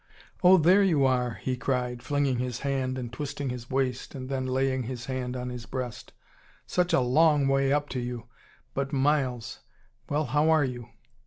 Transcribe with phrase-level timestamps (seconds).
[0.43, 4.47] "Oh, there you ARE!" he cried, flinging his hand and twisting his waist and then
[4.47, 6.11] laying his hand on his breast.
[6.65, 8.25] "Such a LONG way up to you!
[8.73, 9.59] But miles!
[10.09, 10.87] Well, how are you?